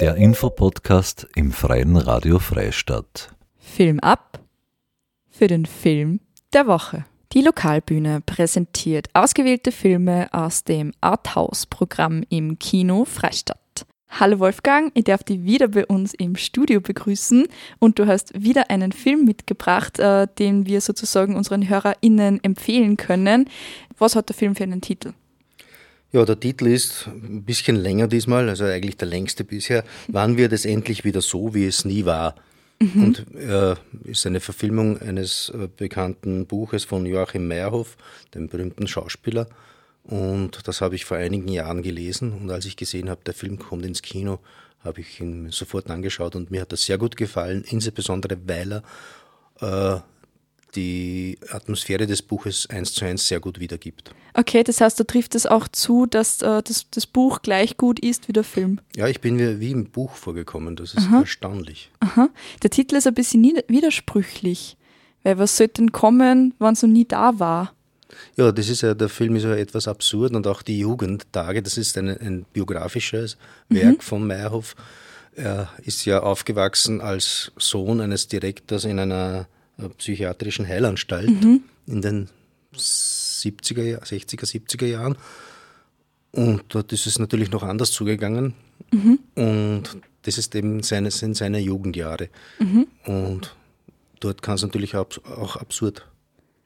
[0.00, 3.36] Der Infopodcast im Freien Radio Freistadt.
[3.58, 4.40] Film ab
[5.28, 6.20] für den Film
[6.54, 7.04] der Woche.
[7.34, 13.84] Die Lokalbühne präsentiert ausgewählte Filme aus dem Arthouse-Programm im Kino Freistadt.
[14.08, 17.46] Hallo Wolfgang, ich darf dich wieder bei uns im Studio begrüßen
[17.78, 23.50] und du hast wieder einen Film mitgebracht, äh, den wir sozusagen unseren HörerInnen empfehlen können.
[23.98, 25.12] Was hat der Film für einen Titel?
[26.12, 29.84] Ja, der Titel ist ein bisschen länger diesmal, also eigentlich der längste bisher.
[30.08, 32.34] Wann wird es endlich wieder so, wie es nie war?
[32.80, 33.02] Mhm.
[33.04, 37.96] Und äh, ist eine Verfilmung eines äh, bekannten Buches von Joachim Meyerhoff,
[38.34, 39.48] dem berühmten Schauspieler.
[40.02, 42.32] Und das habe ich vor einigen Jahren gelesen.
[42.32, 44.40] Und als ich gesehen habe, der Film kommt ins Kino,
[44.82, 48.82] habe ich ihn sofort angeschaut und mir hat das sehr gut gefallen, insbesondere weil
[49.60, 50.00] er äh,
[50.74, 54.14] die Atmosphäre des Buches eins zu eins sehr gut wiedergibt.
[54.34, 57.98] Okay, das heißt, da trifft es auch zu, dass äh, das, das Buch gleich gut
[57.98, 58.80] ist wie der Film.
[58.94, 60.76] Ja, ich bin mir wie im Buch vorgekommen.
[60.76, 61.20] Das ist Aha.
[61.20, 61.90] erstaunlich.
[62.00, 62.28] Aha.
[62.62, 64.76] Der Titel ist ein bisschen widersprüchlich.
[65.22, 67.74] Weil was sollte denn kommen, wenn es noch nie da war?
[68.36, 71.76] Ja, das ist ja, der Film ist ja etwas absurd und auch die Jugendtage, das
[71.76, 73.36] ist ein, ein biografisches
[73.68, 74.00] Werk mhm.
[74.00, 74.74] von Meyerhoff.
[75.36, 79.46] Er ist ja aufgewachsen als Sohn eines Direktors in einer
[79.88, 81.62] psychiatrischen Heilanstalt mhm.
[81.86, 82.28] in den
[82.76, 85.16] 70er, 60er, 70er Jahren.
[86.32, 88.54] Und dort ist es natürlich noch anders zugegangen.
[88.92, 89.18] Mhm.
[89.34, 89.82] Und
[90.22, 92.28] das ist eben seine, sind seine Jugendjahre.
[92.58, 92.86] Mhm.
[93.04, 93.56] Und
[94.20, 96.06] dort kann es natürlich auch, auch absurd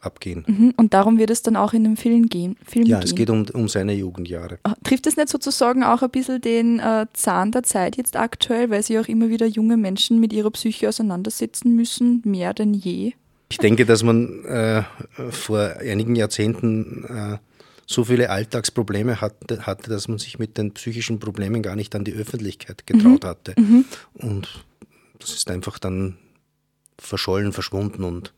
[0.00, 0.44] abgehen.
[0.46, 0.74] Mhm.
[0.76, 2.56] Und darum wird es dann auch in dem Film gehen.
[2.64, 3.08] Film ja, gehen.
[3.08, 4.58] es geht um, um seine Jugendjahre.
[4.62, 8.70] Ah, trifft es nicht sozusagen auch ein bisschen den äh, Zahn der Zeit jetzt aktuell,
[8.70, 13.12] weil sich auch immer wieder junge Menschen mit ihrer Psyche auseinandersetzen müssen, mehr denn je?
[13.50, 14.82] Ich denke, dass man äh,
[15.30, 17.38] vor einigen Jahrzehnten äh,
[17.86, 22.04] so viele Alltagsprobleme hatte, hatte, dass man sich mit den psychischen Problemen gar nicht an
[22.04, 23.28] die Öffentlichkeit getraut mhm.
[23.28, 23.54] hatte.
[23.56, 23.84] Mhm.
[24.14, 24.64] Und
[25.20, 26.18] das ist einfach dann
[26.98, 28.32] verschollen, verschwunden und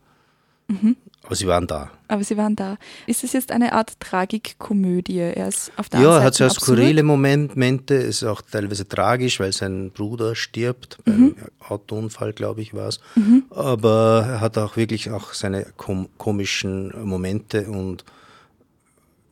[0.68, 0.96] mhm.
[1.24, 1.90] Aber sie waren da.
[2.06, 2.78] Aber sie waren da.
[3.06, 5.18] Ist es jetzt eine Art Tragikkomödie?
[5.18, 9.52] Er ist auf der Ja, er hat sehr skurrile Momente, ist auch teilweise tragisch, weil
[9.52, 11.34] sein Bruder stirbt, mhm.
[11.34, 13.00] beim Autounfall, glaube ich, war es.
[13.14, 13.44] Mhm.
[13.50, 18.04] Aber er hat auch wirklich auch seine kom komischen Momente und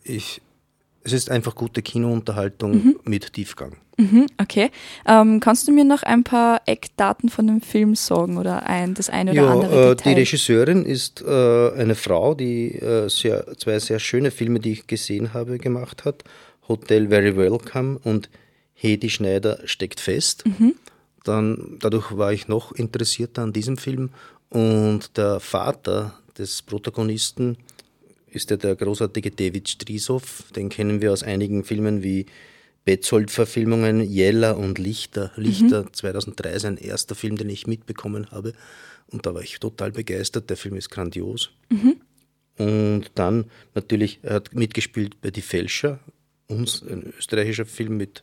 [0.03, 0.43] ich,
[1.07, 2.97] es ist einfach gute Kinounterhaltung mhm.
[3.05, 3.77] mit Tiefgang.
[3.97, 4.71] Mhm, okay.
[5.07, 9.09] Ähm, kannst du mir noch ein paar Eckdaten von dem Film sagen oder ein, das
[9.09, 10.15] eine oder ja, andere Detail?
[10.15, 14.87] Die Regisseurin ist äh, eine Frau, die äh, sehr, zwei sehr schöne Filme, die ich
[14.87, 16.25] gesehen habe, gemacht hat.
[16.69, 18.29] Hotel Very Welcome und
[18.75, 20.45] Hedi Schneider steckt fest.
[20.45, 20.75] Mhm.
[21.25, 24.11] Dann, dadurch war ich noch interessierter an diesem Film.
[24.51, 27.57] Und der Vater des Protagonisten
[28.37, 30.23] ist ja der großartige David Strisow.
[30.55, 32.27] Den kennen wir aus einigen Filmen wie
[32.85, 35.33] Betzold-Verfilmungen, Jella und Lichter.
[35.37, 35.93] Lichter mhm.
[35.93, 38.53] 2003 ist ein erster Film, den ich mitbekommen habe.
[39.09, 40.51] Und da war ich total begeistert.
[40.51, 41.51] Der Film ist grandios.
[41.69, 41.97] Mhm.
[42.59, 45.99] Und dann natürlich, er hat mitgespielt bei Die Fälscher,
[46.47, 48.23] uns, ein österreichischer Film mit,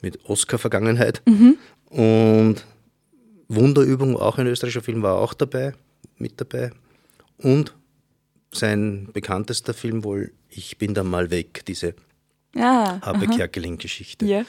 [0.00, 1.22] mit Oscar-Vergangenheit.
[1.26, 1.58] Mhm.
[1.90, 2.64] Und
[3.48, 5.74] Wunderübung, auch ein österreichischer Film, war auch dabei,
[6.18, 6.70] mit dabei.
[7.38, 7.74] Und
[8.52, 11.94] sein bekanntester Film wohl, Ich bin dann mal weg, diese
[12.56, 14.24] ah, Habe Kerkeling-Geschichte.
[14.24, 14.44] Ja.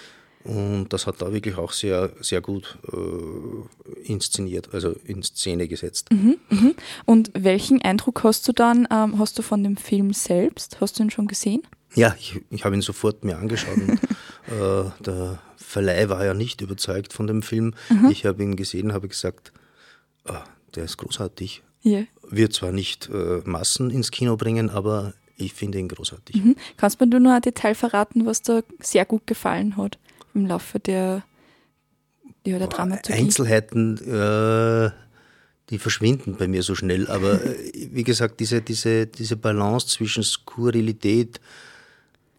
[0.45, 6.09] Und das hat da wirklich auch sehr, sehr gut äh, inszeniert, also in Szene gesetzt.
[6.11, 6.75] Mhm, mhm.
[7.05, 10.79] Und welchen Eindruck hast du dann, ähm, hast du von dem Film selbst?
[10.79, 11.63] Hast du ihn schon gesehen?
[11.93, 13.75] Ja, ich, ich habe ihn sofort mir angeschaut.
[13.75, 13.99] Und,
[14.47, 17.73] äh, der Verleih war ja nicht überzeugt von dem Film.
[17.89, 18.09] Mhm.
[18.09, 19.51] Ich habe ihn gesehen, habe gesagt,
[20.25, 20.33] oh,
[20.75, 21.63] der ist großartig.
[21.85, 22.05] Yeah.
[22.29, 26.35] Wird zwar nicht äh, Massen ins Kino bringen, aber ich finde ihn großartig.
[26.35, 26.55] Mhm.
[26.77, 29.97] Kannst du mir nur ein Detail verraten, was dir sehr gut gefallen hat
[30.33, 31.23] im Laufe der,
[32.45, 33.21] ja, der Dramaturgie?
[33.21, 34.91] Einzelheiten, äh,
[35.69, 37.07] die verschwinden bei mir so schnell.
[37.07, 41.39] Aber äh, wie gesagt, diese, diese, diese Balance zwischen Skurrilität,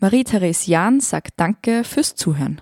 [0.00, 2.60] Marie-Therese Jahn sagt Danke fürs Zuhören.